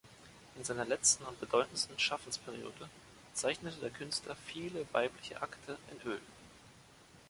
[0.55, 2.89] In seiner letzten und bedeutendsten Schaffensperiode
[3.35, 6.19] zeichnete der Künstler viele weibliche Akte in Öl.